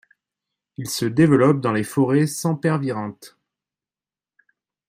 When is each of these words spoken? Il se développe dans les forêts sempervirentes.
Il 0.77 0.89
se 0.89 1.05
développe 1.05 1.61
dans 1.61 1.71
les 1.73 1.83
forêts 1.83 2.25
sempervirentes. 2.25 3.37